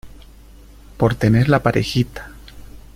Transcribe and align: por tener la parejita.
por 0.97 1.13
tener 1.13 1.47
la 1.47 1.61
parejita. 1.61 2.31